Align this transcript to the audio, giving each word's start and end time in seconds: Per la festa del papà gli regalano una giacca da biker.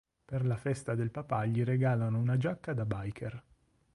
Per 0.25 0.43
la 0.47 0.57
festa 0.57 0.95
del 0.95 1.11
papà 1.11 1.45
gli 1.45 1.63
regalano 1.63 2.17
una 2.17 2.35
giacca 2.35 2.73
da 2.73 2.85
biker. 2.87 3.43